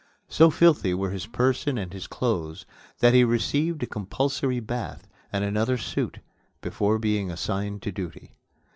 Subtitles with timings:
[0.29, 2.65] So filthy were his person and his clothes
[3.01, 6.21] that he received a compulsory bath and another suit
[6.59, 8.33] before being assigned to duty.